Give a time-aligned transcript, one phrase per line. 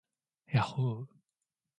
[0.53, 1.05] yahhoo